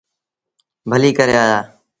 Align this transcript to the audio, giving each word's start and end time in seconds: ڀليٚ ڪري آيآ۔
ڀليٚ 0.89 1.15
ڪري 1.17 1.35
آيآ۔ 1.43 1.59